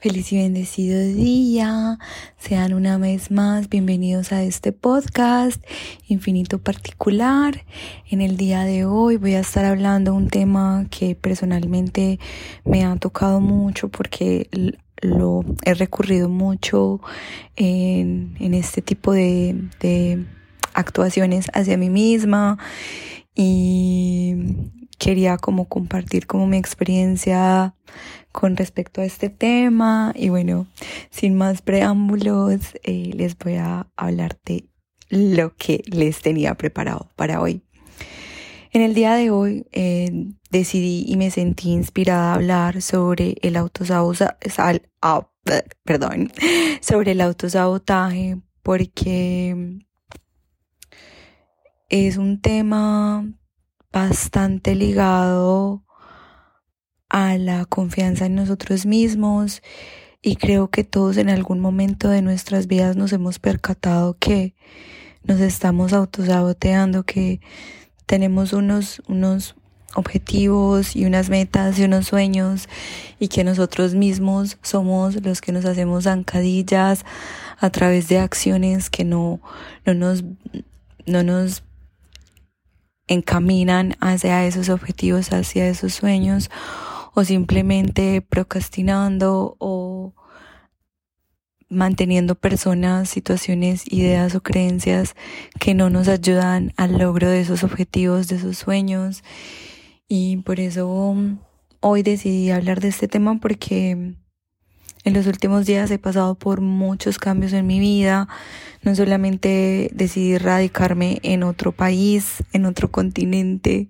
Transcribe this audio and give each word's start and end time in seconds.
Feliz 0.00 0.32
y 0.32 0.36
bendecido 0.36 1.00
día. 1.00 1.98
Sean 2.38 2.72
una 2.72 2.98
vez 2.98 3.32
más 3.32 3.68
bienvenidos 3.68 4.30
a 4.30 4.44
este 4.44 4.70
podcast 4.70 5.60
Infinito 6.06 6.60
Particular. 6.60 7.64
En 8.08 8.20
el 8.20 8.36
día 8.36 8.62
de 8.62 8.84
hoy 8.84 9.16
voy 9.16 9.34
a 9.34 9.40
estar 9.40 9.64
hablando 9.64 10.14
un 10.14 10.28
tema 10.28 10.86
que 10.88 11.16
personalmente 11.16 12.20
me 12.64 12.84
ha 12.84 12.94
tocado 12.94 13.40
mucho 13.40 13.88
porque 13.88 14.48
lo 15.02 15.44
he 15.64 15.74
recurrido 15.74 16.28
mucho 16.28 17.00
en, 17.56 18.36
este 18.54 18.82
tipo 18.82 19.12
de, 19.12 19.68
de 19.80 20.24
actuaciones 20.74 21.50
hacia 21.54 21.76
mí 21.76 21.90
misma 21.90 22.56
y 23.34 24.36
quería 24.98 25.38
como 25.38 25.68
compartir 25.68 26.26
como 26.26 26.46
mi 26.46 26.56
experiencia 26.56 27.74
con 28.32 28.56
respecto 28.56 29.00
a 29.00 29.04
este 29.04 29.30
tema. 29.30 30.12
Y 30.14 30.28
bueno, 30.28 30.66
sin 31.10 31.36
más 31.36 31.62
preámbulos, 31.62 32.60
eh, 32.82 33.10
les 33.14 33.36
voy 33.38 33.54
a 33.54 33.86
hablar 33.96 34.38
de 34.44 34.68
lo 35.08 35.54
que 35.56 35.82
les 35.86 36.20
tenía 36.20 36.54
preparado 36.54 37.08
para 37.16 37.40
hoy. 37.40 37.62
En 38.70 38.82
el 38.82 38.94
día 38.94 39.14
de 39.14 39.30
hoy 39.30 39.66
eh, 39.72 40.26
decidí 40.50 41.04
y 41.06 41.16
me 41.16 41.30
sentí 41.30 41.70
inspirada 41.70 42.32
a 42.32 42.34
hablar 42.34 42.82
sobre 42.82 43.36
el 43.40 43.56
ah, 43.56 45.28
perdón, 45.84 46.32
sobre 46.82 47.12
el 47.12 47.22
autosabotaje 47.22 48.36
porque 48.62 49.78
es 51.88 52.18
un 52.18 52.42
tema 52.42 53.24
bastante 53.98 54.76
ligado 54.76 55.82
a 57.08 57.36
la 57.36 57.64
confianza 57.64 58.26
en 58.26 58.36
nosotros 58.36 58.86
mismos 58.86 59.60
y 60.22 60.36
creo 60.36 60.70
que 60.70 60.84
todos 60.84 61.16
en 61.16 61.28
algún 61.28 61.58
momento 61.58 62.08
de 62.08 62.22
nuestras 62.22 62.68
vidas 62.68 62.94
nos 62.94 63.12
hemos 63.12 63.40
percatado 63.40 64.16
que 64.16 64.54
nos 65.24 65.40
estamos 65.40 65.92
autosaboteando, 65.92 67.02
que 67.02 67.40
tenemos 68.06 68.52
unos, 68.52 69.02
unos 69.08 69.56
objetivos 69.94 70.94
y 70.94 71.04
unas 71.04 71.28
metas 71.28 71.76
y 71.80 71.84
unos 71.84 72.06
sueños 72.06 72.68
y 73.18 73.26
que 73.26 73.42
nosotros 73.42 73.94
mismos 73.94 74.58
somos 74.62 75.24
los 75.24 75.40
que 75.40 75.50
nos 75.50 75.64
hacemos 75.64 76.04
zancadillas 76.04 77.04
a 77.58 77.70
través 77.70 78.06
de 78.06 78.18
acciones 78.18 78.90
que 78.90 79.04
no, 79.04 79.40
no 79.84 79.94
nos, 79.94 80.22
no 81.04 81.24
nos 81.24 81.64
encaminan 83.08 83.96
hacia 84.00 84.46
esos 84.46 84.68
objetivos, 84.68 85.32
hacia 85.32 85.68
esos 85.68 85.94
sueños 85.94 86.50
o 87.14 87.24
simplemente 87.24 88.22
procrastinando 88.22 89.56
o 89.58 90.14
manteniendo 91.68 92.34
personas, 92.34 93.10
situaciones, 93.10 93.84
ideas 93.90 94.34
o 94.34 94.42
creencias 94.42 95.14
que 95.58 95.74
no 95.74 95.90
nos 95.90 96.08
ayudan 96.08 96.72
al 96.76 96.98
logro 96.98 97.28
de 97.28 97.40
esos 97.40 97.64
objetivos, 97.64 98.28
de 98.28 98.36
esos 98.36 98.56
sueños. 98.56 99.22
Y 100.08 100.38
por 100.38 100.60
eso 100.60 100.88
um, 100.88 101.38
hoy 101.80 102.02
decidí 102.02 102.50
hablar 102.50 102.80
de 102.80 102.88
este 102.88 103.08
tema 103.08 103.38
porque 103.40 104.14
en 105.08 105.14
los 105.14 105.26
últimos 105.26 105.64
días 105.64 105.90
he 105.90 105.98
pasado 105.98 106.34
por 106.34 106.60
muchos 106.60 107.18
cambios 107.18 107.54
en 107.54 107.66
mi 107.66 107.80
vida. 107.80 108.28
No 108.82 108.94
solamente 108.94 109.90
decidí 109.94 110.36
radicarme 110.36 111.18
en 111.22 111.42
otro 111.42 111.72
país, 111.72 112.44
en 112.52 112.66
otro 112.66 112.90
continente, 112.90 113.88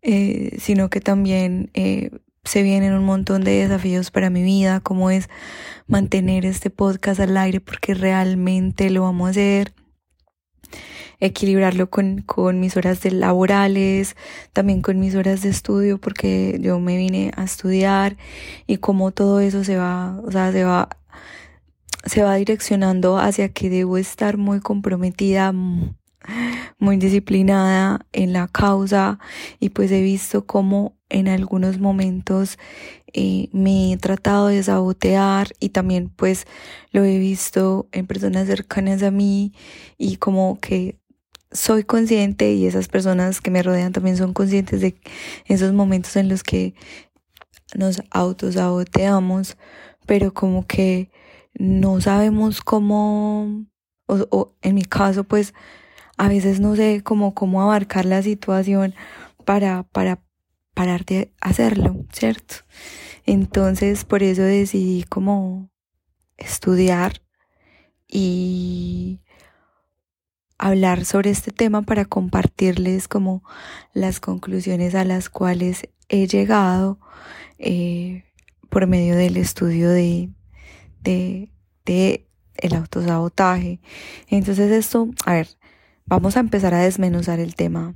eh, 0.00 0.56
sino 0.60 0.90
que 0.90 1.00
también 1.00 1.70
eh, 1.74 2.10
se 2.44 2.62
vienen 2.62 2.94
un 2.94 3.04
montón 3.04 3.42
de 3.42 3.62
desafíos 3.62 4.12
para 4.12 4.30
mi 4.30 4.44
vida, 4.44 4.78
como 4.78 5.10
es 5.10 5.28
mantener 5.88 6.46
este 6.46 6.70
podcast 6.70 7.18
al 7.18 7.36
aire 7.36 7.60
porque 7.60 7.94
realmente 7.94 8.90
lo 8.90 9.02
vamos 9.02 9.26
a 9.26 9.30
hacer, 9.30 9.72
equilibrarlo 11.20 11.90
con, 11.90 12.22
con 12.22 12.60
mis 12.60 12.76
horas 12.76 13.00
de 13.02 13.10
laborales, 13.10 14.16
también 14.52 14.82
con 14.82 15.00
mis 15.00 15.14
horas 15.14 15.42
de 15.42 15.50
estudio 15.50 15.98
porque 15.98 16.58
yo 16.60 16.78
me 16.80 16.96
vine 16.96 17.32
a 17.36 17.44
estudiar 17.44 18.16
y 18.66 18.78
como 18.78 19.10
todo 19.12 19.40
eso 19.40 19.64
se 19.64 19.76
va, 19.76 20.20
o 20.24 20.30
sea, 20.30 20.52
se 20.52 20.64
va 20.64 20.88
se 22.04 22.22
va 22.22 22.36
direccionando 22.36 23.18
hacia 23.18 23.50
que 23.50 23.70
debo 23.70 23.98
estar 23.98 24.36
muy 24.36 24.60
comprometida, 24.60 25.52
muy 25.52 26.96
disciplinada 26.96 28.06
en 28.12 28.32
la 28.32 28.48
causa. 28.48 29.18
Y 29.60 29.70
pues 29.70 29.90
he 29.90 30.02
visto 30.02 30.46
cómo 30.46 30.96
en 31.08 31.28
algunos 31.28 31.78
momentos 31.78 32.58
eh, 33.12 33.48
me 33.52 33.92
he 33.92 33.96
tratado 33.96 34.48
de 34.48 34.62
sabotear 34.62 35.48
y 35.60 35.70
también 35.70 36.10
pues 36.10 36.46
lo 36.92 37.04
he 37.04 37.18
visto 37.18 37.88
en 37.92 38.06
personas 38.06 38.46
cercanas 38.46 39.02
a 39.02 39.10
mí 39.10 39.52
y 39.96 40.16
como 40.16 40.58
que 40.60 40.96
soy 41.50 41.84
consciente 41.84 42.52
y 42.52 42.66
esas 42.66 42.88
personas 42.88 43.40
que 43.40 43.50
me 43.50 43.62
rodean 43.62 43.92
también 43.92 44.16
son 44.16 44.32
conscientes 44.32 44.80
de 44.80 45.00
esos 45.46 45.72
momentos 45.72 46.16
en 46.16 46.28
los 46.28 46.42
que 46.42 46.74
nos 47.74 48.02
autosaboteamos, 48.10 49.56
pero 50.06 50.32
como 50.32 50.66
que 50.66 51.10
no 51.54 52.00
sabemos 52.00 52.60
cómo, 52.60 53.66
o, 54.06 54.26
o 54.30 54.54
en 54.62 54.74
mi 54.74 54.84
caso 54.84 55.24
pues 55.24 55.54
a 56.16 56.28
veces 56.28 56.60
no 56.60 56.76
sé 56.76 57.02
cómo, 57.02 57.34
cómo 57.34 57.62
abarcar 57.62 58.04
la 58.04 58.22
situación 58.22 58.94
para, 59.44 59.84
para 59.84 60.20
parar 60.74 61.04
de 61.04 61.32
hacerlo, 61.40 62.04
¿cierto? 62.12 62.56
Entonces 63.24 64.04
por 64.04 64.22
eso 64.22 64.42
decidí 64.42 65.04
como 65.04 65.70
estudiar 66.36 67.22
y 68.06 69.20
hablar 70.58 71.04
sobre 71.04 71.30
este 71.30 71.52
tema 71.52 71.82
para 71.82 72.04
compartirles 72.04 73.08
como 73.08 73.42
las 73.94 74.20
conclusiones 74.20 74.94
a 74.94 75.04
las 75.04 75.30
cuales 75.30 75.88
he 76.08 76.26
llegado 76.26 76.98
eh, 77.58 78.24
por 78.68 78.86
medio 78.86 79.16
del 79.16 79.36
estudio 79.36 79.90
de, 79.90 80.30
de, 81.00 81.50
de 81.84 82.26
el 82.56 82.74
autosabotaje. 82.74 83.80
Entonces 84.28 84.70
esto, 84.72 85.08
a 85.24 85.34
ver, 85.34 85.48
Vamos 86.10 86.38
a 86.38 86.40
empezar 86.40 86.72
a 86.72 86.78
desmenuzar 86.78 87.38
el 87.38 87.54
tema. 87.54 87.94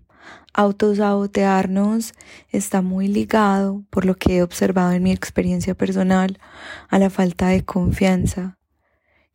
Autosabotearnos 0.52 2.12
está 2.50 2.82
muy 2.82 3.08
ligado, 3.08 3.84
por 3.88 4.04
lo 4.04 4.16
que 4.16 4.36
he 4.36 4.42
observado 4.42 4.92
en 4.92 5.02
mi 5.02 5.12
experiencia 5.12 5.74
personal, 5.74 6.38
a 6.90 6.98
la 6.98 7.08
falta 7.08 7.48
de 7.48 7.64
confianza, 7.64 8.58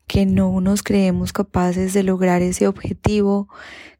que 0.08 0.26
no 0.26 0.62
nos 0.62 0.84
creemos 0.84 1.34
capaces 1.34 1.94
de 1.94 2.04
lograr 2.04 2.42
ese 2.42 2.68
objetivo 2.68 3.50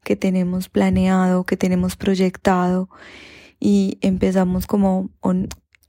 que 0.02 0.16
tenemos 0.16 0.68
planeado, 0.68 1.44
que 1.44 1.56
tenemos 1.56 1.96
proyectado 1.96 2.88
y 3.60 3.98
empezamos 4.00 4.66
como, 4.66 5.10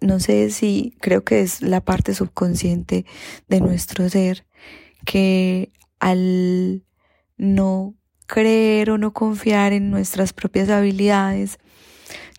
no 0.02 0.20
sé 0.20 0.50
si 0.50 0.94
creo 1.00 1.24
que 1.24 1.42
es 1.42 1.62
la 1.62 1.82
parte 1.82 2.14
subconsciente 2.14 3.06
de 3.48 3.62
nuestro 3.62 4.10
ser, 4.10 4.46
que 5.06 5.72
al 6.00 6.84
no 7.38 7.96
creer 8.28 8.92
o 8.92 8.98
no 8.98 9.14
confiar 9.14 9.72
en 9.72 9.90
nuestras 9.90 10.34
propias 10.34 10.70
habilidades, 10.70 11.60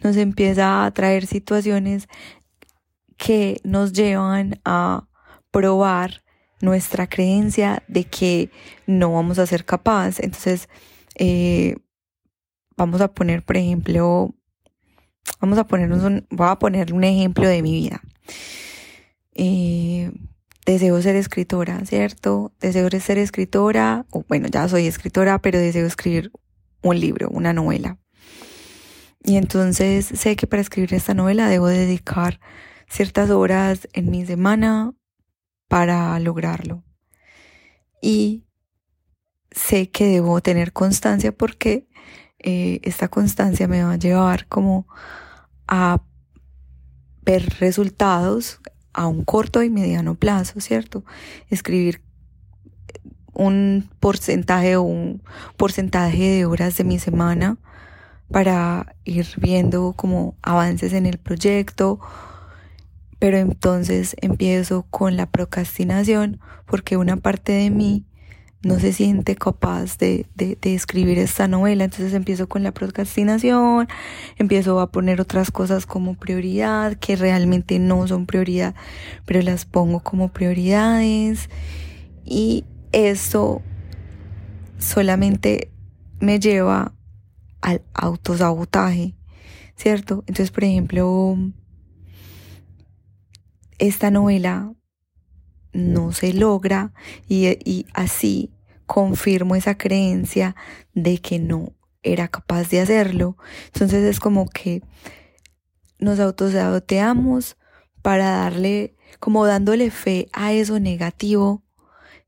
nos 0.03 0.17
empieza 0.17 0.85
a 0.85 0.91
traer 0.93 1.27
situaciones 1.27 2.09
que 3.17 3.61
nos 3.65 3.93
llevan 3.93 4.61
a 4.65 5.07
probar 5.51 6.23
nuestra 6.60 7.06
creencia 7.09 7.82
de 7.88 8.04
que 8.04 8.50
no 8.87 9.12
vamos 9.12 9.38
a 9.38 9.47
ser 9.47 9.65
capaces. 9.65 10.25
Entonces, 10.25 10.69
eh, 11.16 11.76
vamos 12.76 13.00
a 13.00 13.09
poner, 13.09 13.43
por 13.43 13.56
ejemplo, 13.56 14.34
vamos 15.41 15.59
a 15.59 15.66
un, 15.71 16.26
a 16.38 16.59
poner 16.59 16.93
un 16.93 17.04
ejemplo 17.04 17.48
de 17.48 17.62
mi 17.62 17.72
vida. 17.72 18.00
Eh, 19.34 20.10
deseo 20.66 21.01
ser 21.03 21.16
escritora, 21.16 21.84
¿cierto? 21.84 22.53
Deseo 22.60 22.89
ser 23.01 23.18
escritora, 23.18 24.06
o 24.10 24.24
bueno, 24.28 24.48
ya 24.48 24.68
soy 24.68 24.86
escritora, 24.86 25.41
pero 25.41 25.59
deseo 25.59 25.86
escribir 25.86 26.30
un 26.83 27.01
libro, 27.01 27.28
una 27.30 27.53
novela. 27.53 27.98
Y 29.22 29.36
entonces 29.36 30.06
sé 30.06 30.36
que 30.36 30.47
para 30.47 30.63
escribir 30.63 30.95
esta 30.95 31.15
novela 31.15 31.48
debo 31.48 31.68
dedicar 31.68 32.41
ciertas 32.89 33.30
horas 33.30 33.89
en 33.92 34.10
mi 34.10 34.24
semana 34.24 34.95
para 35.71 36.19
lograrlo. 36.19 36.83
Y 38.03 38.45
sé 39.53 39.89
que 39.89 40.07
debo 40.07 40.41
tener 40.41 40.72
constancia 40.72 41.31
porque 41.31 41.87
eh, 42.41 42.81
esta 42.83 43.07
constancia 43.07 43.69
me 43.69 43.84
va 43.84 43.93
a 43.93 43.97
llevar 43.97 44.49
como 44.49 44.89
a 45.69 46.03
ver 47.22 47.49
resultados 47.61 48.59
a 48.93 49.07
un 49.07 49.25
corto 49.25 49.63
y 49.63 49.71
mediano 49.71 50.17
plazo, 50.17 50.61
¿cierto? 50.61 51.05
Escribir 51.51 52.03
un 53.33 53.89
porcentaje 54.01 54.75
o 54.75 54.83
un 54.83 55.23
porcentaje 55.57 56.31
de 56.31 56.47
horas 56.47 56.77
de 56.78 56.83
mi 56.83 56.99
semana 56.99 57.59
para 58.28 58.97
ir 59.05 59.28
viendo 59.37 59.93
como 59.93 60.37
avances 60.43 60.95
en 60.95 61.07
el 61.07 61.19
proyecto, 61.19 62.01
Pero 63.21 63.39
entonces 63.39 64.17
empiezo 64.21 64.83
con 64.91 65.17
la 65.17 65.27
procrastinación 65.27 66.41
porque 66.67 66.97
una 66.97 67.17
parte 67.17 67.53
de 67.53 67.71
mí 67.71 68.05
no 68.63 68.78
se 68.78 68.93
siente 68.93 69.37
capaz 69.37 69.97
de, 69.97 70.27
de, 70.34 70.59
escribir 70.75 71.19
esta 71.19 71.49
novela. 71.49 71.84
Entonces 71.84 72.13
empiezo 72.13 72.49
con 72.49 72.63
la 72.63 72.72
procrastinación, 72.72 73.89
empiezo 74.37 74.81
a 74.81 74.91
poner 74.91 75.21
otras 75.21 75.51
cosas 75.51 75.87
como 75.87 76.15
prioridad, 76.15 76.97
que 76.97 77.17
realmente 77.17 77.78
no 77.78 78.07
son 78.07 78.27
prioridad, 78.27 78.75
pero 79.25 79.41
las 79.41 79.65
pongo 79.65 80.01
como 80.01 80.33
prioridades. 80.33 81.49
Y 82.25 82.65
eso 82.93 83.63
solamente 84.78 85.71
me 86.21 86.39
lleva 86.39 86.93
al 87.63 87.83
autosabotaje, 87.95 89.15
¿cierto? 89.75 90.25
Entonces, 90.27 90.51
por 90.51 90.65
ejemplo, 90.65 91.37
esta 93.80 94.10
novela 94.10 94.72
no 95.72 96.12
se 96.12 96.32
logra 96.32 96.92
y, 97.28 97.48
y 97.68 97.86
así 97.94 98.53
confirmo 98.86 99.56
esa 99.56 99.77
creencia 99.77 100.54
de 100.94 101.18
que 101.18 101.38
no 101.38 101.72
era 102.03 102.28
capaz 102.28 102.68
de 102.71 102.80
hacerlo. 102.80 103.36
Entonces 103.72 104.04
es 104.04 104.21
como 104.21 104.48
que 104.48 104.82
nos 105.98 106.21
autosaboteamos 106.21 107.56
para 108.03 108.30
darle, 108.30 108.97
como 109.18 109.47
dándole 109.47 109.91
fe 109.91 110.28
a 110.32 110.53
eso 110.53 110.80
negativo 110.80 111.62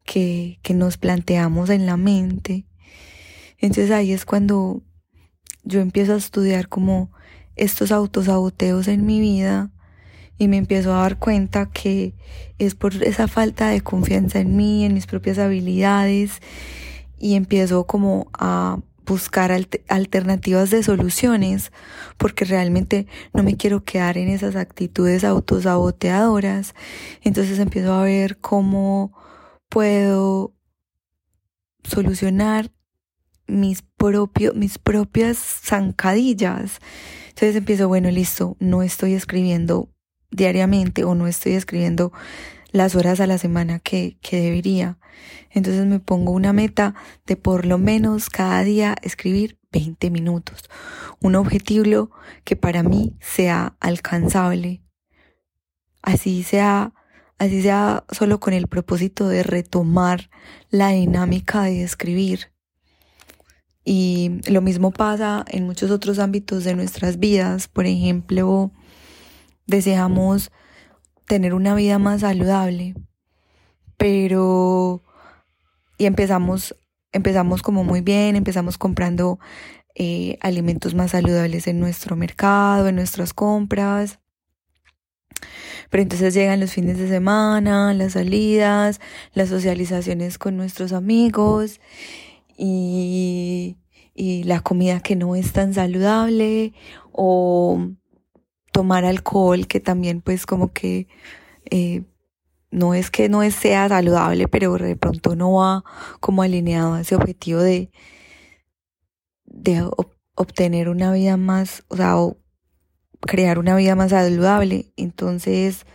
que, 0.05 0.59
que 0.63 0.75
nos 0.75 0.99
planteamos 0.99 1.71
en 1.71 1.87
la 1.87 1.97
mente. 1.97 2.67
Entonces 3.59 3.91
ahí 3.91 4.13
es 4.13 4.25
cuando 4.25 4.83
yo 5.65 5.81
empiezo 5.81 6.15
a 6.15 6.19
estudiar 6.19 6.69
como 6.69 7.11
estos 7.57 7.93
autosaboteos 7.93 8.89
en 8.89 9.05
mi 9.05 9.21
vida 9.21 9.72
y 10.43 10.49
me 10.49 10.57
empiezo 10.57 10.93
a 10.93 11.03
dar 11.03 11.21
cuenta 11.21 11.71
que 11.71 12.15
es 12.59 12.75
por 12.75 13.01
esa 13.05 13.29
falta 13.29 13.69
de 13.69 13.81
confianza 13.81 14.41
en 14.41 14.57
mí, 14.57 14.85
en 14.85 14.93
mis 14.93 15.07
propias 15.07 15.39
habilidades 15.39 16.41
y 17.17 17.37
empiezo 17.37 17.87
como 17.87 18.29
a 18.33 18.81
buscar 19.07 19.53
alternativas 19.87 20.71
de 20.71 20.83
soluciones 20.83 21.71
porque 22.17 22.45
realmente 22.45 23.07
no 23.33 23.45
me 23.45 23.57
quiero 23.57 23.85
quedar 23.85 24.19
en 24.19 24.27
esas 24.27 24.57
actitudes 24.57 25.23
autosaboteadoras. 25.23 26.75
Entonces 27.23 27.61
empiezo 27.61 27.93
a 27.93 28.03
ver 28.03 28.39
cómo 28.39 29.17
puedo 29.69 30.57
solucionar 31.85 32.73
mis, 33.47 33.83
propios, 33.83 34.57
mis 34.57 34.79
propias 34.79 35.39
zancadillas. 35.39 36.81
Entonces 37.29 37.55
empiezo, 37.55 37.87
bueno, 37.87 38.11
listo, 38.11 38.57
no 38.59 38.83
estoy 38.83 39.15
escribiendo 39.15 39.89
diariamente 40.33 41.05
o 41.05 41.15
no 41.15 41.27
estoy 41.27 41.53
escribiendo 41.53 42.13
las 42.73 42.95
horas 42.95 43.21
a 43.21 43.27
la 43.27 43.39
semana 43.39 43.79
que, 43.79 44.17
que 44.21 44.41
debería. 44.41 44.99
Entonces 45.51 45.87
me 45.87 46.01
pongo 46.01 46.33
una 46.33 46.53
meta 46.53 46.95
de 47.27 47.37
por 47.37 47.67
lo 47.67 47.79
menos 47.79 48.31
cada 48.31 48.65
día 48.65 48.97
escribir 49.03 49.59
20 49.73 50.11
minutos. 50.11 50.65
Un 51.21 51.37
objetivo 51.37 52.11
que 52.45 52.57
para 52.57 52.83
mí 52.83 53.17
sea 53.21 53.77
alcanzable. 53.81 54.83
Así 56.03 56.43
sea, 56.43 56.93
así 57.39 57.63
sea 57.63 58.05
solo 58.11 58.41
con 58.41 58.55
el 58.55 58.67
propósito 58.67 59.29
de 59.29 59.43
retomar 59.43 60.31
la 60.71 60.89
dinámica 60.89 61.63
de 61.63 61.83
escribir. 61.83 62.53
Y 63.85 64.41
lo 64.49 64.63
mismo 64.63 64.93
pasa 64.93 65.45
en 65.49 65.65
muchos 65.65 65.91
otros 65.91 66.19
ámbitos 66.19 66.65
de 66.65 66.75
nuestras 66.75 67.19
vidas. 67.19 67.69
Por 67.69 67.87
ejemplo, 67.87 68.73
deseamos 69.73 70.53
tener 71.27 71.55
una 71.55 71.75
vida 71.75 71.99
más 71.99 72.21
saludable, 72.21 72.95
pero 73.97 75.03
y 75.99 76.07
empezamos 76.07 76.77
empezamos 77.13 77.63
como 77.63 77.85
muy 77.85 78.01
bien, 78.01 78.37
empezamos 78.37 78.79
comprando 78.79 79.39
eh, 79.95 80.39
alimentos 80.41 80.95
más 80.95 81.13
saludables 81.13 81.67
en 81.67 81.81
nuestro 81.81 82.17
mercado, 82.17 82.89
en 82.89 82.97
nuestras 82.97 83.35
compras. 83.35 84.19
Pero 85.91 86.03
entonces 86.03 86.33
llegan 86.35 86.61
los 86.61 86.73
fines 86.73 86.99
de 86.99 87.09
semana, 87.09 87.93
las 87.93 88.13
salidas, 88.13 89.01
las 89.35 89.51
socializaciones 89.51 90.39
con 90.39 90.57
nuestros 90.57 90.93
amigos 90.93 91.81
y, 92.57 93.77
y 94.15 94.45
la 94.45 94.61
comida 94.61 95.01
que 95.01 95.17
no 95.17 95.37
es 95.37 95.53
tan 95.53 95.75
saludable 95.75 96.73
o 97.13 97.91
tomar 98.73 99.05
alcohol 99.05 99.67
que 99.67 99.81
también 99.81 100.21
pues 100.23 100.47
como 100.47 100.73
que 100.73 101.07
eh, 101.71 102.03
no 102.71 102.95
es 102.95 103.11
que 103.11 103.29
no 103.29 103.49
sea 103.51 103.89
saludable, 103.89 104.49
pero 104.49 104.77
de 104.79 104.97
pronto 104.97 105.37
no 105.37 105.53
va 105.53 105.85
como 106.21 106.43
alineado 106.43 106.95
a 106.95 107.03
ese 107.03 107.15
objetivo 107.15 107.61
de, 107.61 107.91
de 109.45 109.89
obtener 110.35 110.89
una 110.89 111.13
vida 111.13 111.37
más, 111.37 111.85
o 111.89 111.97
sea, 111.97 112.17
o 112.17 112.39
crear 113.21 113.59
una 113.59 113.77
vida 113.77 113.95
más 113.95 114.11
saludable. 114.11 114.93
Entonces 114.97 115.87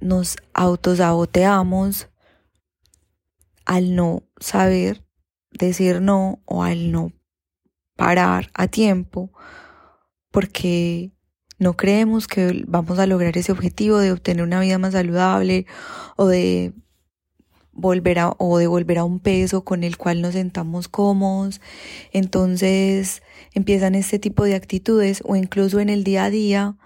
nos 0.00 0.36
autosaboteamos 0.52 2.08
al 3.64 3.94
no 3.94 4.24
saber 4.38 5.04
decir 5.52 6.00
no 6.00 6.42
o 6.44 6.62
al 6.64 6.92
no 6.92 7.12
parar 7.96 8.50
a 8.54 8.66
tiempo 8.68 9.30
porque 10.36 11.12
no 11.58 11.78
creemos 11.78 12.26
que 12.26 12.62
vamos 12.66 12.98
a 12.98 13.06
lograr 13.06 13.38
ese 13.38 13.52
objetivo 13.52 13.96
de 13.96 14.12
obtener 14.12 14.44
una 14.44 14.60
vida 14.60 14.76
más 14.76 14.92
saludable 14.92 15.64
o 16.16 16.26
de 16.26 16.74
volver 17.72 18.18
a 18.18 18.34
o 18.36 18.58
de 18.58 18.66
volver 18.66 18.98
a 18.98 19.04
un 19.04 19.18
peso 19.18 19.64
con 19.64 19.82
el 19.82 19.96
cual 19.96 20.20
nos 20.20 20.34
sentamos 20.34 20.88
cómodos. 20.88 21.62
Entonces 22.12 23.22
empiezan 23.54 23.94
este 23.94 24.18
tipo 24.18 24.44
de 24.44 24.56
actitudes 24.56 25.22
o 25.24 25.36
incluso 25.36 25.80
en 25.80 25.88
el 25.88 26.04
día 26.04 26.24
a 26.24 26.30
día 26.30 26.76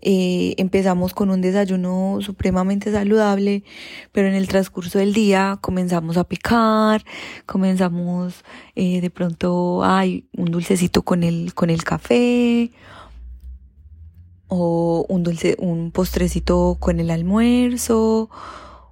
eh, 0.00 0.54
empezamos 0.58 1.14
con 1.14 1.30
un 1.30 1.40
desayuno 1.40 2.18
supremamente 2.20 2.92
saludable, 2.92 3.64
pero 4.12 4.28
en 4.28 4.34
el 4.34 4.48
transcurso 4.48 4.98
del 4.98 5.12
día 5.12 5.58
comenzamos 5.60 6.16
a 6.16 6.24
picar, 6.24 7.04
comenzamos 7.46 8.44
eh, 8.74 9.00
de 9.00 9.10
pronto, 9.10 9.82
hay 9.84 10.28
un 10.36 10.50
dulcecito 10.50 11.02
con 11.02 11.22
el, 11.22 11.54
con 11.54 11.70
el 11.70 11.82
café, 11.84 12.70
o 14.48 15.04
un 15.08 15.22
dulce, 15.22 15.56
un 15.58 15.90
postrecito 15.90 16.76
con 16.80 17.00
el 17.00 17.10
almuerzo, 17.10 18.30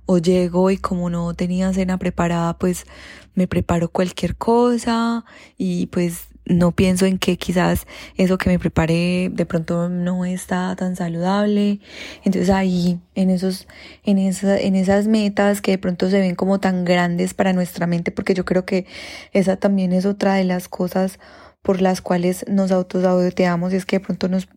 o 0.06 0.18
llego 0.18 0.70
y 0.70 0.76
como 0.76 1.10
no 1.10 1.34
tenía 1.34 1.72
cena 1.72 1.98
preparada, 1.98 2.58
pues 2.58 2.86
me 3.34 3.46
preparo 3.48 3.88
cualquier 3.88 4.36
cosa 4.36 5.24
y 5.58 5.86
pues 5.86 6.28
no 6.46 6.72
pienso 6.72 7.06
en 7.06 7.18
que 7.18 7.36
quizás 7.36 7.86
eso 8.16 8.38
que 8.38 8.48
me 8.48 8.58
preparé 8.58 9.30
de 9.32 9.46
pronto 9.46 9.88
no 9.88 10.24
está 10.24 10.74
tan 10.76 10.96
saludable. 10.96 11.80
Entonces 12.24 12.50
ahí, 12.50 13.00
en 13.14 13.30
esos, 13.30 13.66
en 14.04 14.18
esa, 14.18 14.58
en 14.58 14.76
esas 14.76 15.08
metas 15.08 15.60
que 15.60 15.72
de 15.72 15.78
pronto 15.78 16.08
se 16.08 16.20
ven 16.20 16.36
como 16.36 16.60
tan 16.60 16.84
grandes 16.84 17.34
para 17.34 17.52
nuestra 17.52 17.86
mente, 17.86 18.12
porque 18.12 18.34
yo 18.34 18.44
creo 18.44 18.64
que 18.64 18.86
esa 19.32 19.56
también 19.56 19.92
es 19.92 20.06
otra 20.06 20.34
de 20.34 20.44
las 20.44 20.68
cosas 20.68 21.18
por 21.62 21.82
las 21.82 22.00
cuales 22.00 22.44
nos 22.48 22.70
autosaboteamos, 22.70 23.72
es 23.72 23.84
que 23.86 23.98
de 23.98 24.04
pronto 24.04 24.28
nos 24.28 24.48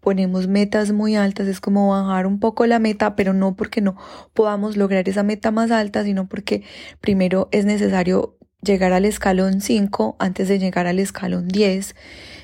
ponemos 0.00 0.46
metas 0.46 0.92
muy 0.92 1.16
altas, 1.16 1.48
es 1.48 1.60
como 1.60 1.90
bajar 1.90 2.26
un 2.26 2.38
poco 2.38 2.64
la 2.66 2.78
meta, 2.78 3.16
pero 3.16 3.32
no 3.32 3.56
porque 3.56 3.80
no 3.80 3.96
podamos 4.34 4.76
lograr 4.76 5.08
esa 5.08 5.22
meta 5.24 5.50
más 5.50 5.70
alta, 5.70 6.04
sino 6.04 6.28
porque 6.28 6.62
primero 7.00 7.48
es 7.50 7.64
necesario 7.64 8.35
llegar 8.62 8.92
al 8.92 9.04
escalón 9.04 9.60
5 9.60 10.16
antes 10.18 10.48
de 10.48 10.58
llegar 10.58 10.86
al 10.86 10.98
escalón 10.98 11.48
10. 11.48 11.94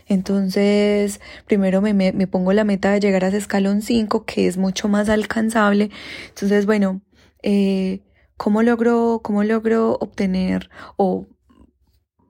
Entonces, 0.07 1.21
primero 1.47 1.81
me, 1.81 1.95
me, 1.95 2.27
pongo 2.27 2.53
la 2.53 2.65
meta 2.65 2.93
de 2.93 3.01
llegar 3.01 3.25
a 3.25 3.29
ese 3.29 3.39
escalón 3.39 3.83
5, 3.83 4.25
que 4.25 4.47
es 4.47 4.57
mucho 4.57 4.89
más 4.89 5.09
alcanzable. 5.09 5.91
Entonces, 6.29 6.67
bueno, 6.67 7.03
eh, 7.43 8.01
¿cómo 8.37 8.63
logro, 8.63 9.21
cómo 9.23 9.45
logro 9.45 9.97
obtener 10.01 10.71
o 10.97 11.27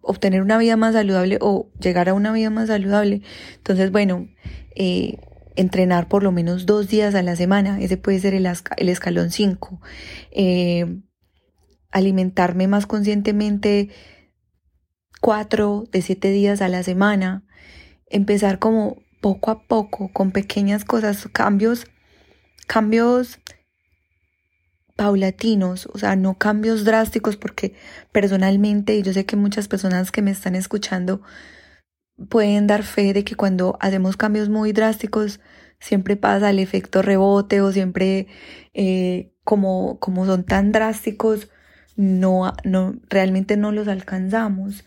obtener 0.03 0.43
una 0.43 0.59
vida 0.59 0.77
más 0.77 0.95
saludable 0.95 1.39
o 1.41 1.71
llegar 1.81 2.09
a 2.09 2.15
una 2.15 2.33
vida 2.33 2.51
más 2.51 2.69
saludable? 2.69 3.23
Entonces, 3.57 3.91
bueno, 3.91 4.29
eh, 4.75 5.19
entrenar 5.57 6.09
por 6.09 6.23
lo 6.23 6.33
menos 6.33 6.67
dos 6.67 6.89
días 6.89 7.15
a 7.15 7.23
la 7.23 7.37
semana, 7.37 7.81
ese 7.81 7.97
puede 7.97 8.21
ser 8.21 8.35
el, 8.35 8.47
el 8.77 8.89
escalón 8.89 9.31
5. 9.31 9.81
Eh, 10.31 11.03
alimentarme 11.93 12.67
más 12.67 12.87
conscientemente 12.87 13.91
cuatro 15.21 15.85
de 15.93 16.03
siete 16.03 16.31
días 16.31 16.61
a 16.63 16.69
la 16.69 16.83
semana, 16.83 17.45
empezar 18.11 18.59
como 18.59 19.03
poco 19.21 19.51
a 19.51 19.63
poco, 19.63 20.11
con 20.13 20.33
pequeñas 20.33 20.85
cosas, 20.85 21.29
cambios, 21.33 21.87
cambios 22.67 23.39
paulatinos, 24.97 25.89
o 25.93 25.99
sea, 25.99 26.17
no 26.17 26.35
cambios 26.39 26.85
drásticos, 26.85 27.37
porque 27.37 27.75
personalmente, 28.11 28.97
y 28.97 29.03
yo 29.03 29.13
sé 29.13 29.25
que 29.25 29.37
muchas 29.37 29.69
personas 29.69 30.11
que 30.11 30.23
me 30.23 30.31
están 30.31 30.55
escuchando 30.55 31.23
pueden 32.29 32.67
dar 32.67 32.83
fe 32.83 33.13
de 33.13 33.25
que 33.25 33.35
cuando 33.35 33.77
hacemos 33.81 34.17
cambios 34.17 34.49
muy 34.49 34.73
drásticos 34.73 35.41
siempre 35.81 36.17
pasa 36.17 36.51
el 36.51 36.59
efecto 36.59 37.03
rebote 37.03 37.61
o 37.61 37.73
siempre 37.73 38.27
eh, 38.75 39.33
como, 39.45 39.99
como 39.99 40.27
son 40.27 40.45
tan 40.45 40.73
drásticos, 40.73 41.49
no, 41.97 42.53
no, 42.65 42.95
realmente 43.09 43.57
no 43.57 43.73
los 43.73 43.89
alcanzamos. 43.89 44.85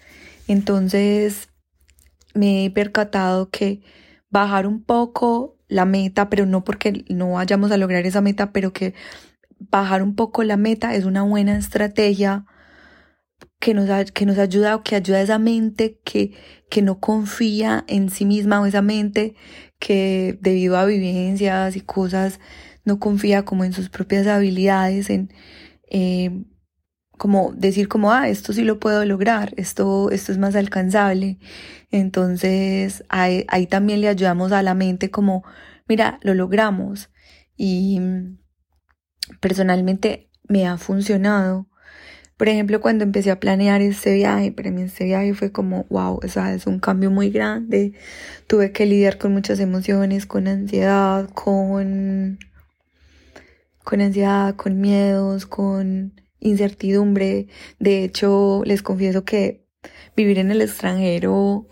Entonces 0.48 1.50
me 2.34 2.66
he 2.66 2.72
percatado 2.72 3.50
que 3.50 3.82
bajar 4.30 4.68
un 4.68 4.84
poco 4.84 5.58
la 5.68 5.86
meta, 5.86 6.30
pero 6.30 6.46
no 6.46 6.64
porque 6.64 7.06
no 7.10 7.32
vayamos 7.32 7.72
a 7.72 7.78
lograr 7.78 8.06
esa 8.06 8.22
meta, 8.22 8.52
pero 8.52 8.74
que 8.74 8.94
bajar 9.60 10.04
un 10.04 10.16
poco 10.16 10.44
la 10.44 10.58
meta 10.58 10.96
es 10.96 11.06
una 11.06 11.24
buena 11.24 11.58
estrategia 11.58 12.46
que 13.60 13.74
nos, 13.74 14.12
que 14.12 14.26
nos 14.26 14.38
ayuda 14.38 14.76
o 14.76 14.84
que 14.84 14.96
ayuda 14.96 15.18
a 15.18 15.22
esa 15.22 15.40
mente 15.40 16.00
que, 16.04 16.34
que 16.70 16.82
no 16.82 17.00
confía 17.00 17.84
en 17.88 18.10
sí 18.10 18.26
misma 18.26 18.62
o 18.62 18.66
esa 18.66 18.82
mente 18.82 19.36
que 19.80 20.38
debido 20.42 20.78
a 20.78 20.86
vivencias 20.86 21.76
y 21.76 21.82
cosas 21.82 22.40
no 22.84 23.00
confía 23.00 23.44
como 23.44 23.64
en 23.64 23.74
sus 23.74 23.90
propias 23.90 24.28
habilidades, 24.28 25.10
en 25.10 25.34
eh, 25.90 26.46
como 27.18 27.54
decir 27.54 27.88
como, 27.88 28.12
ah, 28.12 28.30
esto 28.30 28.54
sí 28.54 28.64
lo 28.64 28.80
puedo 28.80 29.06
lograr, 29.06 29.54
esto, 29.58 30.12
esto 30.12 30.32
es 30.32 30.38
más 30.38 30.56
alcanzable. 30.56 31.40
Entonces 31.92 33.04
ahí, 33.10 33.46
ahí 33.48 33.68
también 33.68 34.02
le 34.02 34.10
ayudamos 34.10 34.52
a 34.52 34.62
la 34.64 34.74
mente 34.74 35.12
como, 35.12 35.44
mira, 35.88 36.20
lo 36.22 36.34
logramos. 36.34 37.10
Y 37.58 38.00
personalmente 39.40 40.30
me 40.48 40.68
ha 40.68 40.78
funcionado. 40.78 41.68
Por 42.38 42.50
ejemplo, 42.50 42.82
cuando 42.82 43.06
empecé 43.06 43.32
a 43.32 43.40
planear 43.40 43.82
este 43.82 44.14
viaje, 44.14 44.52
para 44.52 44.70
mí 44.70 44.82
este 44.82 45.06
viaje 45.06 45.34
fue 45.34 45.52
como, 45.54 45.86
wow, 45.90 46.20
o 46.22 46.28
sea, 46.28 46.54
es 46.54 46.68
un 46.68 46.80
cambio 46.80 47.10
muy 47.10 47.30
grande. 47.30 47.94
Tuve 48.48 48.74
que 48.74 48.86
lidiar 48.86 49.18
con 49.18 49.32
muchas 49.34 49.60
emociones, 49.62 50.26
con 50.26 50.48
ansiedad, 50.48 51.30
con, 51.30 52.40
con 53.86 54.02
ansiedad, 54.02 54.56
con 54.56 54.82
miedos, 54.82 55.46
con 55.46 56.14
incertidumbre. 56.46 57.48
De 57.80 58.04
hecho, 58.04 58.62
les 58.66 58.82
confieso 58.82 59.26
que 59.26 59.66
vivir 60.16 60.40
en 60.40 60.52
el 60.52 60.62
extranjero 60.62 61.68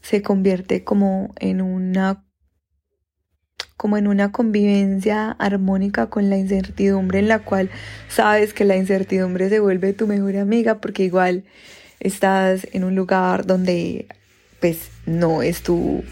se 0.00 0.22
convierte 0.22 0.84
como 0.84 1.34
en 1.38 1.60
una 1.60 2.24
como 3.76 3.96
en 3.96 4.06
una 4.06 4.32
convivencia 4.32 5.32
armónica 5.32 6.08
con 6.08 6.30
la 6.30 6.38
incertidumbre 6.38 7.18
en 7.18 7.28
la 7.28 7.40
cual 7.40 7.70
sabes 8.08 8.54
que 8.54 8.64
la 8.64 8.76
incertidumbre 8.76 9.48
se 9.48 9.60
vuelve 9.60 9.92
tu 9.92 10.06
mejor 10.06 10.36
amiga 10.36 10.80
porque 10.80 11.04
igual 11.04 11.44
estás 12.00 12.66
en 12.72 12.84
un 12.84 12.94
lugar 12.94 13.46
donde 13.46 14.06
pues 14.60 14.90
no 15.06 15.42
es 15.42 15.62
tu 15.62 16.02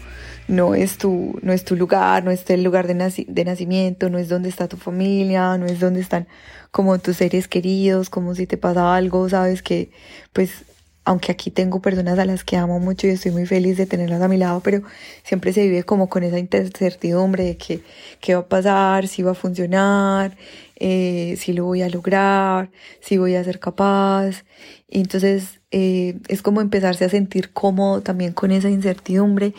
no 0.47 0.75
es 0.75 0.97
tu 0.97 1.39
no 1.41 1.53
es 1.53 1.63
tu 1.63 1.75
lugar, 1.75 2.23
no 2.23 2.31
es 2.31 2.49
el 2.49 2.63
lugar 2.63 2.87
de, 2.87 3.25
de 3.27 3.45
nacimiento, 3.45 4.09
no 4.09 4.17
es 4.17 4.29
donde 4.29 4.49
está 4.49 4.67
tu 4.67 4.77
familia, 4.77 5.57
no 5.57 5.65
es 5.65 5.79
donde 5.79 6.01
están 6.01 6.27
como 6.71 6.97
tus 6.99 7.17
seres 7.17 7.47
queridos, 7.47 8.09
como 8.09 8.35
si 8.35 8.47
te 8.47 8.57
pasa 8.57 8.95
algo, 8.95 9.29
sabes 9.29 9.61
que 9.61 9.91
pues 10.33 10.65
aunque 11.05 11.31
aquí 11.31 11.51
tengo 11.51 11.81
personas 11.81 12.17
a 12.17 12.25
las 12.25 12.43
que 12.43 12.55
amo 12.55 12.79
mucho 12.79 13.07
y 13.07 13.11
estoy 13.11 13.31
muy 13.31 13.45
feliz 13.45 13.77
de 13.77 13.85
tenerlas 13.85 14.21
a 14.21 14.27
mi 14.27 14.37
lado, 14.37 14.61
pero 14.61 14.83
siempre 15.23 15.51
se 15.51 15.63
vive 15.63 15.83
como 15.83 16.07
con 16.07 16.23
esa 16.23 16.39
incertidumbre 16.39 17.43
de 17.43 17.57
que 17.57 17.81
qué 18.21 18.35
va 18.35 18.41
a 18.41 18.47
pasar, 18.47 19.07
si 19.07 19.21
va 19.21 19.31
a 19.31 19.35
funcionar, 19.35 20.37
eh, 20.77 21.35
si 21.37 21.51
lo 21.53 21.65
voy 21.65 21.81
a 21.81 21.89
lograr, 21.89 22.71
si 23.01 23.17
voy 23.17 23.35
a 23.35 23.43
ser 23.43 23.59
capaz. 23.59 24.45
Y 24.89 25.01
entonces 25.01 25.59
eh, 25.71 26.19
es 26.29 26.41
como 26.41 26.61
empezarse 26.61 27.03
a 27.03 27.09
sentir 27.09 27.51
cómodo 27.51 28.01
también 28.01 28.31
con 28.31 28.51
esa 28.51 28.69
incertidumbre 28.69 29.53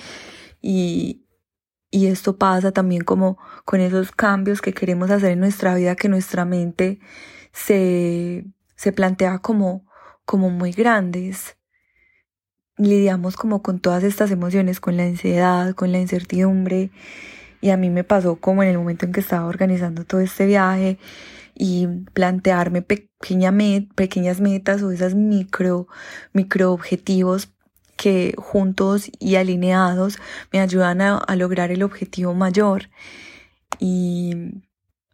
y, 0.66 1.26
y 1.90 2.06
esto 2.06 2.38
pasa 2.38 2.72
también 2.72 3.04
como 3.04 3.38
con 3.66 3.80
esos 3.80 4.12
cambios 4.12 4.62
que 4.62 4.72
queremos 4.72 5.10
hacer 5.10 5.32
en 5.32 5.40
nuestra 5.40 5.74
vida, 5.74 5.94
que 5.94 6.08
nuestra 6.08 6.46
mente 6.46 7.00
se, 7.52 8.46
se 8.76 8.92
plantea 8.92 9.40
como 9.40 9.84
como 10.24 10.48
muy 10.48 10.72
grandes. 10.72 11.58
Lidiamos 12.78 13.36
como 13.36 13.62
con 13.62 13.78
todas 13.78 14.04
estas 14.04 14.30
emociones, 14.30 14.80
con 14.80 14.96
la 14.96 15.04
ansiedad, 15.04 15.74
con 15.74 15.92
la 15.92 16.00
incertidumbre. 16.00 16.90
Y 17.60 17.70
a 17.70 17.76
mí 17.76 17.90
me 17.90 18.04
pasó 18.04 18.36
como 18.36 18.62
en 18.62 18.70
el 18.70 18.78
momento 18.78 19.04
en 19.04 19.12
que 19.12 19.20
estaba 19.20 19.46
organizando 19.46 20.04
todo 20.04 20.20
este 20.22 20.46
viaje 20.46 20.98
y 21.54 21.86
plantearme 22.14 22.80
pequeña 22.80 23.52
pequeñas 23.94 24.40
metas 24.40 24.82
o 24.82 24.90
esas 24.92 25.14
micro, 25.14 25.88
micro 26.32 26.72
objetivos 26.72 27.54
que 27.96 28.34
juntos 28.36 29.10
y 29.18 29.36
alineados 29.36 30.18
me 30.52 30.60
ayudan 30.60 31.00
a, 31.00 31.24
lograr 31.36 31.70
el 31.70 31.82
objetivo 31.82 32.34
mayor. 32.34 32.88
Y 33.78 34.62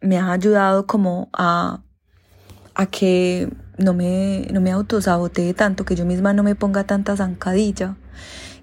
me 0.01 0.17
ha 0.17 0.31
ayudado 0.31 0.87
como 0.87 1.29
a, 1.33 1.83
a 2.75 2.85
que 2.87 3.49
no 3.77 3.93
me, 3.93 4.47
no 4.51 4.61
me 4.61 4.71
autosabotee 4.71 5.53
tanto, 5.53 5.85
que 5.85 5.95
yo 5.95 6.05
misma 6.05 6.33
no 6.33 6.43
me 6.43 6.55
ponga 6.55 6.85
tanta 6.85 7.15
zancadilla. 7.15 7.97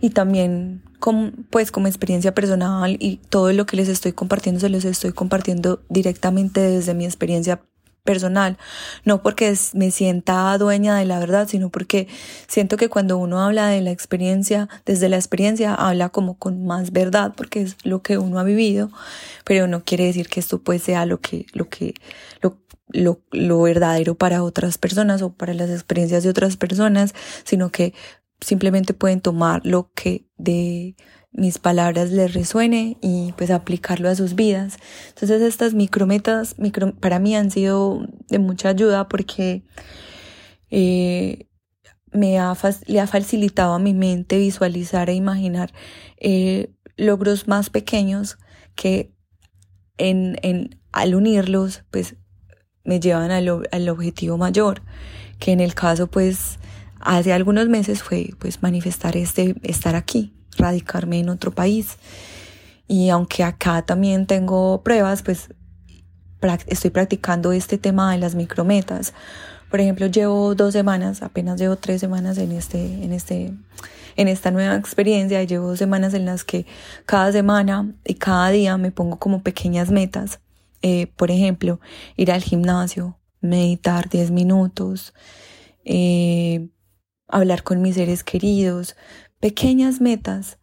Y 0.01 0.11
también, 0.11 0.83
como, 1.01 1.33
pues 1.51 1.73
como 1.73 1.89
experiencia 1.89 2.35
personal 2.35 2.97
y 3.01 3.17
todo 3.29 3.53
lo 3.53 3.67
que 3.67 3.77
les 3.77 3.89
estoy 3.89 4.13
compartiendo, 4.13 4.61
se 4.61 4.69
los 4.69 4.85
estoy 4.85 5.13
compartiendo 5.13 5.83
directamente 5.89 6.61
desde 6.61 6.95
mi 6.95 7.05
experiencia 7.05 7.61
personal, 8.09 8.57
no 9.05 9.23
porque 9.23 9.55
me 9.75 9.91
sienta 9.91 10.57
dueña 10.57 10.97
de 10.97 11.05
la 11.05 11.19
verdad, 11.19 11.47
sino 11.47 11.69
porque 11.69 12.09
siento 12.47 12.79
que 12.79 12.89
cuando 12.89 13.19
uno 13.19 13.43
habla 13.43 13.69
de 13.69 13.83
la 13.83 13.91
experiencia, 13.91 14.67
desde 14.87 15.11
la 15.11 15.17
experiencia 15.17 15.75
habla 15.75 16.09
como 16.09 16.39
con 16.39 16.65
más 16.65 16.91
verdad, 16.91 17.35
porque 17.37 17.61
es 17.61 17.77
lo 17.85 18.01
que 18.01 18.17
uno 18.17 18.39
ha 18.39 18.45
vivido, 18.45 18.91
pero 19.45 19.67
no 19.67 19.85
quiere 19.85 20.07
decir 20.07 20.31
que 20.31 20.41
esto 20.41 20.63
pues 20.63 20.83
sea 20.83 21.05
lo 21.05 21.21
que, 21.21 21.45
lo 21.53 21.69
que, 21.69 21.93
lo, 22.41 22.57
lo, 22.89 23.21
lo 23.31 23.61
verdadero 23.61 24.15
para 24.15 24.43
otras 24.43 24.79
personas 24.79 25.21
o 25.21 25.35
para 25.35 25.53
las 25.53 25.69
experiencias 25.69 26.23
de 26.23 26.31
otras 26.31 26.57
personas, 26.57 27.15
sino 27.45 27.69
que 27.69 27.93
simplemente 28.41 28.95
pueden 28.95 29.21
tomar 29.21 29.65
lo 29.65 29.91
que 29.95 30.27
de 30.37 30.97
mis 31.33 31.59
palabras 31.59 32.11
les 32.11 32.33
resuene 32.35 32.97
y 33.01 33.33
pues 33.37 33.51
aplicarlo 33.51 34.09
a 34.09 34.15
sus 34.15 34.35
vidas. 34.35 34.77
Entonces 35.09 35.43
estas 35.43 35.75
micrometas 35.75 36.59
micro, 36.59 36.95
para 36.95 37.19
mí 37.19 37.37
han 37.37 37.51
sido 37.51 38.07
de 38.29 38.39
mucha 38.39 38.71
ayuda 38.71 39.09
porque 39.09 39.63
eh, 40.71 41.47
me 42.13 42.39
ha, 42.39 42.55
le 42.87 43.01
ha 43.01 43.07
facilitado 43.07 43.75
a 43.75 43.79
mi 43.79 43.95
mente 43.95 44.39
visualizar 44.39 45.11
e 45.11 45.15
imaginar 45.15 45.73
eh, 46.19 46.73
logros 46.97 47.47
más 47.47 47.71
pequeños 47.71 48.39
que 48.75 49.13
en, 49.99 50.39
en, 50.43 50.81
al 50.93 51.15
unirlos 51.15 51.85
pues 51.91 52.17
me 52.85 53.01
llevan 53.01 53.31
al, 53.31 53.69
al 53.71 53.89
objetivo 53.91 54.39
mayor, 54.39 54.83
que 55.39 55.53
en 55.53 55.61
el 55.61 55.75
caso 55.75 56.07
pues 56.07 56.59
hace 57.01 57.33
algunos 57.33 57.69
meses 57.69 58.03
fue 58.03 58.31
pues 58.39 58.63
manifestar 58.63 59.17
este 59.17 59.55
estar 59.63 59.97
aquí, 59.97 60.33
radicarme 60.57 61.21
en 61.21 61.29
otro 61.29 61.51
país. 61.51 61.97
Y 62.87 63.11
aunque 63.11 63.45
acá 63.45 63.83
también 63.83 64.27
tengo 64.27 64.83
pruebas, 64.83 65.23
pues 65.23 65.49
estoy 66.67 66.91
practicando 66.91 67.53
este 67.53 67.79
tema 67.79 68.13
de 68.13 68.19
las 68.19 68.35
micrometas. 68.35 69.13
Por 69.71 69.81
ejemplo, 69.81 70.07
llevo 70.07 70.55
dos 70.55 70.73
semanas, 70.73 71.23
apenas 71.23 71.61
llevo 71.61 71.77
tres 71.77 72.01
semanas 72.01 72.39
en 72.39 72.53
este, 72.53 73.05
en 73.05 73.13
este, 73.13 73.53
en 74.17 74.29
esta 74.29 74.51
nueva 74.51 74.77
experiencia. 74.77 75.43
Llevo 75.45 75.69
dos 75.69 75.79
semanas 75.79 76.15
en 76.15 76.25
las 76.25 76.45
que 76.45 76.65
cada 77.05 77.31
semana 77.33 77.93
y 78.07 78.15
cada 78.15 78.49
día 78.49 78.79
me 78.79 78.91
pongo 78.91 79.19
como 79.19 79.43
pequeñas 79.43 79.91
metas 79.91 80.41
eh, 80.83 81.09
por 81.17 81.31
ejemplo, 81.31 81.81
ir 82.17 82.31
al 82.31 82.43
gimnasio, 82.43 83.19
meditar 83.41 84.09
10 84.09 84.31
minutos, 84.31 85.13
eh, 85.85 86.69
hablar 87.29 87.63
con 87.63 87.83
mis 87.83 87.95
seres 87.95 88.25
queridos, 88.25 88.97
pequeñas 89.41 90.01
metas, 90.01 90.59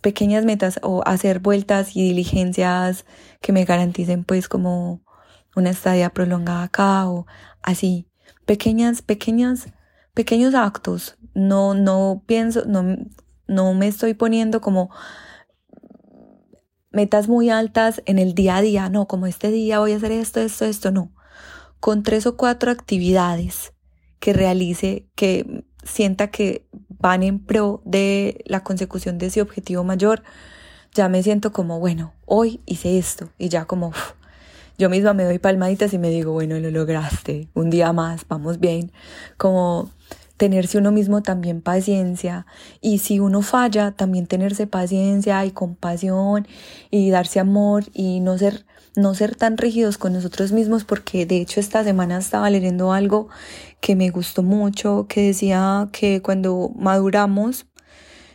pequeñas 0.00 0.44
metas 0.44 0.78
o 0.82 1.02
hacer 1.06 1.40
vueltas 1.40 1.96
y 1.96 2.02
diligencias 2.02 3.04
que 3.40 3.52
me 3.52 3.64
garanticen 3.64 4.24
pues 4.24 4.48
como 4.48 5.02
una 5.56 5.70
estadía 5.70 6.10
prolongada 6.10 6.64
acá 6.64 7.08
o 7.08 7.26
así, 7.62 8.06
pequeñas, 8.46 9.02
pequeñas, 9.02 9.68
pequeños 10.14 10.54
actos. 10.54 11.16
No, 11.34 11.74
no 11.74 12.22
pienso, 12.26 12.64
no, 12.66 12.96
no 13.46 13.74
me 13.74 13.88
estoy 13.88 14.14
poniendo 14.14 14.60
como 14.60 14.90
metas 16.90 17.28
muy 17.28 17.50
altas 17.50 18.02
en 18.06 18.18
el 18.18 18.34
día 18.34 18.56
a 18.56 18.62
día, 18.62 18.88
no, 18.88 19.06
como 19.06 19.26
este 19.26 19.50
día 19.50 19.78
voy 19.78 19.92
a 19.92 19.96
hacer 19.96 20.12
esto, 20.12 20.40
esto, 20.40 20.64
esto, 20.64 20.90
no. 20.90 21.12
Con 21.78 22.02
tres 22.02 22.26
o 22.26 22.36
cuatro 22.36 22.70
actividades 22.70 23.72
que 24.18 24.32
realice, 24.32 25.08
que 25.14 25.64
sienta 25.84 26.28
que 26.28 26.66
van 26.98 27.22
en 27.22 27.38
pro 27.38 27.80
de 27.84 28.42
la 28.46 28.62
consecución 28.62 29.18
de 29.18 29.26
ese 29.26 29.42
objetivo 29.42 29.84
mayor, 29.84 30.22
ya 30.92 31.08
me 31.08 31.22
siento 31.22 31.52
como, 31.52 31.78
bueno, 31.78 32.12
hoy 32.26 32.60
hice 32.66 32.98
esto 32.98 33.30
y 33.38 33.48
ya 33.48 33.64
como, 33.64 33.92
yo 34.78 34.90
misma 34.90 35.14
me 35.14 35.24
doy 35.24 35.38
palmaditas 35.38 35.92
y 35.92 35.98
me 35.98 36.10
digo, 36.10 36.32
bueno, 36.32 36.58
lo 36.58 36.70
lograste, 36.70 37.48
un 37.54 37.70
día 37.70 37.92
más, 37.92 38.26
vamos 38.28 38.58
bien, 38.60 38.92
como 39.36 39.90
tenerse 40.40 40.78
uno 40.78 40.90
mismo 40.90 41.22
también 41.22 41.60
paciencia. 41.60 42.46
Y 42.80 42.98
si 43.00 43.20
uno 43.20 43.42
falla 43.42 43.90
también 43.90 44.26
tenerse 44.26 44.66
paciencia 44.66 45.44
y 45.44 45.50
compasión 45.50 46.48
y 46.90 47.10
darse 47.10 47.40
amor 47.40 47.84
y 47.92 48.20
no 48.20 48.38
ser 48.38 48.64
no 48.96 49.14
ser 49.14 49.36
tan 49.36 49.56
rígidos 49.56 49.98
con 49.98 50.14
nosotros 50.14 50.50
mismos 50.50 50.84
porque 50.84 51.24
de 51.24 51.36
hecho 51.36 51.60
esta 51.60 51.84
semana 51.84 52.18
estaba 52.18 52.50
leyendo 52.50 52.92
algo 52.92 53.28
que 53.80 53.94
me 53.94 54.10
gustó 54.10 54.42
mucho 54.42 55.06
que 55.08 55.28
decía 55.28 55.88
que 55.92 56.22
cuando 56.22 56.72
maduramos 56.74 57.66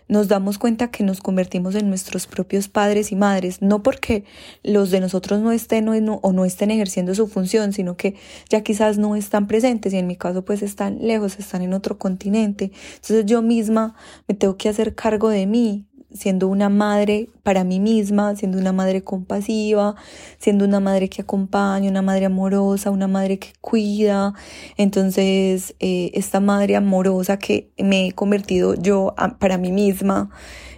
nos 0.07 0.27
damos 0.27 0.57
cuenta 0.57 0.91
que 0.91 1.03
nos 1.03 1.21
convertimos 1.21 1.75
en 1.75 1.89
nuestros 1.89 2.27
propios 2.27 2.67
padres 2.67 3.11
y 3.11 3.15
madres, 3.15 3.61
no 3.61 3.83
porque 3.83 4.23
los 4.63 4.91
de 4.91 4.99
nosotros 4.99 5.41
no 5.41 5.51
estén 5.51 5.87
o 5.89 6.33
no, 6.33 6.45
estén 6.45 6.71
ejerciendo 6.71 7.15
su 7.15 7.27
función, 7.27 7.73
sino 7.73 7.97
que 7.97 8.15
ya 8.49 8.61
quizás 8.61 8.97
no 8.97 9.15
están 9.15 9.47
presentes 9.47 9.93
y 9.93 9.97
en 9.97 10.07
mi 10.07 10.15
caso 10.15 10.45
pues 10.45 10.61
están 10.61 10.99
lejos, 11.01 11.39
están 11.39 11.61
en 11.61 11.73
otro 11.73 11.97
continente. 11.97 12.71
Entonces 12.95 13.25
yo 13.25 13.41
misma 13.41 13.95
me 14.27 14.35
tengo 14.35 14.57
que 14.57 14.69
hacer 14.69 14.95
cargo 14.95 15.29
de 15.29 15.45
mí, 15.45 15.85
siendo 16.13 16.47
una 16.47 16.69
madre 16.69 17.29
para 17.43 17.63
mí 17.63 17.79
misma, 17.79 18.35
siendo 18.35 18.57
una 18.57 18.71
madre 18.71 19.03
compasiva, 19.03 19.95
siendo 20.37 20.65
una 20.65 20.79
madre 20.79 21.09
que 21.09 21.21
acompaña, 21.21 21.89
una 21.89 22.01
madre 22.01 22.25
amorosa, 22.25 22.91
una 22.91 23.07
madre 23.07 23.39
que 23.39 23.53
cuida. 23.61 24.33
Entonces, 24.77 25.75
eh, 25.79 26.11
esta 26.13 26.39
madre 26.39 26.75
amorosa 26.75 27.37
que 27.37 27.71
me 27.77 28.07
he 28.07 28.11
convertido 28.13 28.75
yo 28.75 29.13
para 29.39 29.57
mí 29.57 29.71
misma, 29.71 30.29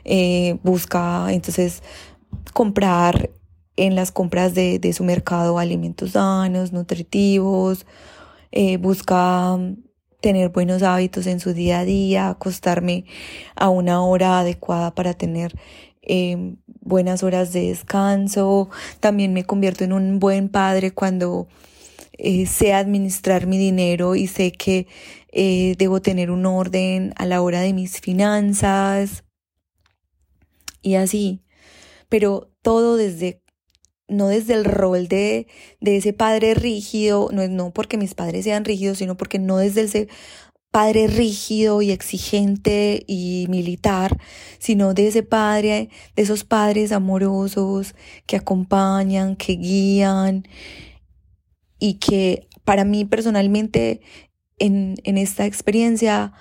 eh, 0.05 0.57
busca 0.63 1.27
entonces 1.31 1.83
comprar 2.53 3.29
en 3.75 3.95
las 3.95 4.11
compras 4.11 4.55
de, 4.55 4.79
de 4.79 4.93
su 4.93 5.03
mercado 5.03 5.59
alimentos 5.59 6.11
sanos, 6.11 6.73
nutritivos, 6.73 7.85
eh, 8.51 8.77
busca 8.77 9.57
tener 10.21 10.49
buenos 10.49 10.83
hábitos 10.83 11.27
en 11.27 11.39
su 11.39 11.53
día 11.53 11.79
a 11.79 11.85
día, 11.85 12.29
acostarme 12.29 13.05
a 13.55 13.69
una 13.69 14.03
hora 14.03 14.39
adecuada 14.39 14.93
para 14.93 15.13
tener 15.13 15.53
em, 16.01 16.57
buenas 16.81 17.23
horas 17.23 17.53
de 17.53 17.69
descanso. 17.69 18.69
También 18.99 19.33
me 19.33 19.45
convierto 19.45 19.83
en 19.83 19.93
un 19.93 20.19
buen 20.19 20.49
padre 20.49 20.91
cuando 20.91 21.47
eh, 22.13 22.47
sé 22.47 22.73
administrar 22.73 23.45
mi 23.45 23.57
dinero 23.57 24.15
y 24.15 24.27
sé 24.27 24.51
que 24.51 24.87
eh, 25.31 25.75
debo 25.77 26.01
tener 26.01 26.31
un 26.31 26.45
orden 26.45 27.13
a 27.17 27.25
la 27.25 27.41
hora 27.41 27.61
de 27.61 27.73
mis 27.73 28.01
finanzas 28.01 29.23
y 30.81 30.95
así. 30.95 31.43
Pero 32.09 32.51
todo 32.61 32.97
desde 32.97 33.43
no 34.07 34.27
desde 34.27 34.53
el 34.53 34.65
rol 34.65 35.07
de, 35.07 35.47
de 35.81 35.97
ese 35.97 36.13
padre 36.13 36.53
rígido, 36.53 37.29
no, 37.31 37.47
no 37.47 37.71
porque 37.71 37.97
mis 37.97 38.13
padres 38.13 38.45
sean 38.45 38.65
rígidos, 38.65 38.99
sino 38.99 39.17
porque 39.17 39.39
no 39.39 39.57
desde 39.57 39.81
ese 39.81 40.07
padre 40.71 41.07
rígido 41.07 41.81
y 41.81 41.91
exigente 41.91 43.03
y 43.07 43.47
militar, 43.49 44.17
sino 44.59 44.93
de 44.93 45.07
ese 45.07 45.23
padre, 45.23 45.89
de 46.15 46.23
esos 46.23 46.43
padres 46.43 46.91
amorosos 46.91 47.95
que 48.25 48.35
acompañan, 48.35 49.35
que 49.35 49.53
guían 49.53 50.47
y 51.79 51.95
que 51.95 52.47
para 52.63 52.83
mí 52.85 53.05
personalmente 53.05 54.01
en, 54.59 54.95
en 55.03 55.17
esta 55.17 55.45
experiencia 55.45 56.33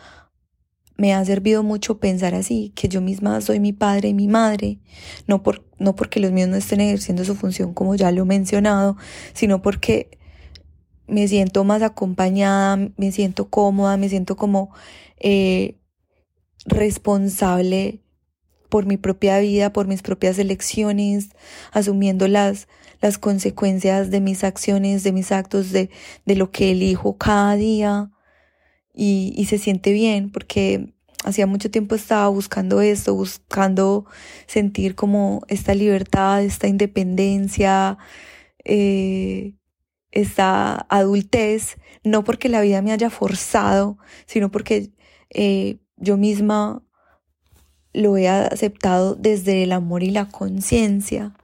me 0.96 1.12
ha 1.12 1.24
servido 1.24 1.62
mucho 1.62 1.98
pensar 1.98 2.34
así, 2.34 2.72
que 2.74 2.88
yo 2.88 3.00
misma 3.00 3.40
soy 3.40 3.60
mi 3.60 3.72
padre 3.72 4.08
y 4.08 4.14
mi 4.14 4.28
madre, 4.28 4.78
no, 5.26 5.42
por, 5.42 5.64
no 5.78 5.94
porque 5.94 6.20
los 6.20 6.32
míos 6.32 6.48
no 6.48 6.56
estén 6.56 6.80
ejerciendo 6.80 7.24
su 7.24 7.34
función 7.34 7.74
como 7.74 7.94
ya 7.94 8.10
lo 8.12 8.22
he 8.22 8.26
mencionado, 8.26 8.96
sino 9.34 9.60
porque 9.62 10.18
me 11.06 11.28
siento 11.28 11.64
más 11.64 11.82
acompañada, 11.82 12.90
me 12.96 13.12
siento 13.12 13.48
cómoda, 13.48 13.96
me 13.96 14.08
siento 14.08 14.36
como 14.36 14.70
eh, 15.18 15.76
responsable 16.64 18.00
por 18.68 18.86
mi 18.86 18.96
propia 18.96 19.38
vida, 19.38 19.72
por 19.72 19.86
mis 19.86 20.02
propias 20.02 20.38
elecciones, 20.38 21.28
asumiendo 21.72 22.26
las, 22.26 22.68
las 23.00 23.18
consecuencias 23.18 24.10
de 24.10 24.20
mis 24.20 24.42
acciones, 24.44 25.04
de 25.04 25.12
mis 25.12 25.30
actos, 25.30 25.70
de, 25.72 25.90
de 26.24 26.36
lo 26.36 26.50
que 26.50 26.72
elijo 26.72 27.16
cada 27.16 27.54
día 27.54 28.10
y, 28.96 29.44
se 29.44 29.58
siente 29.58 29.92
bien 29.92 30.30
porque 30.30 30.94
hacía 31.24 31.46
mucho 31.46 31.70
tiempo 31.70 31.94
estaba 31.94 32.28
buscando 32.28 32.80
esto, 32.80 33.14
buscando 33.14 34.06
sentir 34.46 34.94
como 34.94 35.42
esta 35.48 35.74
libertad, 35.74 36.42
esta 36.42 36.66
independencia, 36.66 37.98
eh, 38.64 39.54
esta 40.12 40.86
adultez, 40.88 41.76
no 42.04 42.24
porque 42.24 42.48
la 42.48 42.62
vida 42.62 42.80
me 42.80 42.92
haya 42.92 43.10
forzado, 43.10 43.98
sino 44.24 44.50
porque 44.50 44.90
eh, 45.30 45.78
yo 45.96 46.16
misma 46.16 46.82
lo 47.92 48.16
he 48.16 48.28
aceptado 48.28 49.14
desde 49.14 49.62
el 49.62 49.72
amor 49.72 50.02
y 50.02 50.10
la 50.10 50.28
conciencia. 50.28 51.34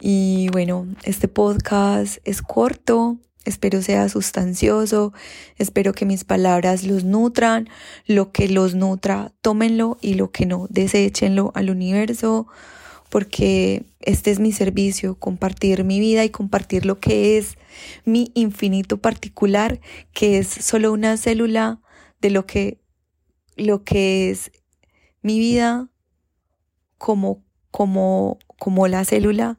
Y 0.00 0.48
bueno, 0.52 0.86
este 1.02 1.26
podcast 1.26 2.18
es 2.24 2.42
corto, 2.42 3.18
Espero 3.46 3.80
sea 3.80 4.08
sustancioso, 4.08 5.12
espero 5.56 5.92
que 5.92 6.04
mis 6.04 6.24
palabras 6.24 6.82
los 6.82 7.04
nutran, 7.04 7.68
lo 8.06 8.32
que 8.32 8.48
los 8.48 8.74
nutra, 8.74 9.32
tómenlo 9.40 9.98
y 10.00 10.14
lo 10.14 10.32
que 10.32 10.46
no, 10.46 10.66
deséchenlo 10.68 11.52
al 11.54 11.70
universo, 11.70 12.48
porque 13.08 13.84
este 14.00 14.32
es 14.32 14.40
mi 14.40 14.50
servicio, 14.50 15.14
compartir 15.14 15.84
mi 15.84 16.00
vida 16.00 16.24
y 16.24 16.30
compartir 16.30 16.84
lo 16.84 16.98
que 16.98 17.38
es 17.38 17.56
mi 18.04 18.32
infinito 18.34 18.98
particular, 18.98 19.80
que 20.12 20.38
es 20.38 20.48
solo 20.48 20.92
una 20.92 21.16
célula 21.16 21.80
de 22.20 22.30
lo 22.30 22.46
que, 22.46 22.80
lo 23.54 23.84
que 23.84 24.30
es 24.30 24.50
mi 25.22 25.38
vida 25.38 25.88
como, 26.98 27.44
como, 27.70 28.40
como 28.58 28.88
la 28.88 29.04
célula 29.04 29.56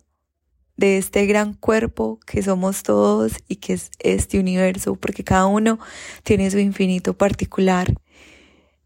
de 0.77 0.97
este 0.97 1.25
gran 1.25 1.53
cuerpo 1.53 2.19
que 2.25 2.41
somos 2.41 2.83
todos 2.83 3.33
y 3.47 3.57
que 3.57 3.73
es 3.73 3.91
este 3.99 4.39
universo, 4.39 4.95
porque 4.95 5.23
cada 5.23 5.47
uno 5.47 5.79
tiene 6.23 6.49
su 6.49 6.59
infinito 6.59 7.17
particular. 7.17 7.93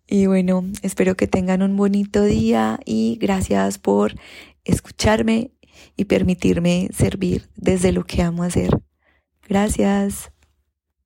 Y 0.07 0.25
bueno, 0.25 0.65
espero 0.81 1.15
que 1.15 1.27
tengan 1.27 1.61
un 1.61 1.77
bonito 1.77 2.23
día 2.23 2.79
y 2.85 3.17
gracias 3.21 3.77
por 3.77 4.15
escucharme 4.65 5.51
y 5.95 6.05
permitirme 6.05 6.89
servir 6.93 7.49
desde 7.55 7.91
lo 7.91 8.03
que 8.05 8.21
amo 8.21 8.43
hacer. 8.43 8.81
Gracias. 9.47 10.31